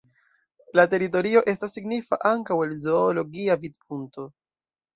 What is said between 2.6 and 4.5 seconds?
el zoologia vidpunkto.